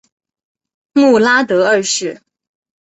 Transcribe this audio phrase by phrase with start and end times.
[0.93, 2.23] 穆拉德二世。